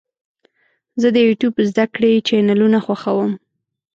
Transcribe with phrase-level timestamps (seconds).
[1.01, 3.31] زه د یوټیوب زده کړې چینلونه خوښوم.